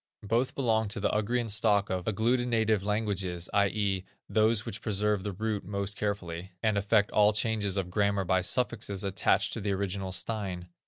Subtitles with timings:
[0.23, 5.63] Both belong to the Ugrian stock of agglutinative languages, i.e., those which preserve the root
[5.63, 10.69] most carefully, and effect all changes of grammar by suffixes attached to the original stein.